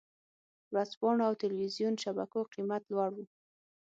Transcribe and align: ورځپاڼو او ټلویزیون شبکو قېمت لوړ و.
ورځپاڼو 0.73 1.23
او 1.27 1.33
ټلویزیون 1.41 1.93
شبکو 2.03 2.39
قېمت 2.53 2.83
لوړ 2.93 3.09
و. 3.15 3.17